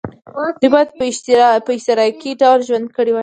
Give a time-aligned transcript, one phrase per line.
[0.61, 0.89] دوی باید
[1.65, 3.19] په اشتراکي ډول ژوند کړی وای.